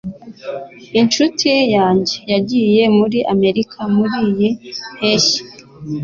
Inshuti 0.99 1.51
yanjye 1.75 2.15
yagiye 2.31 2.83
muri 2.97 3.19
Amerika 3.33 3.79
muriyi 3.95 4.49
mpeshyi. 4.95 5.41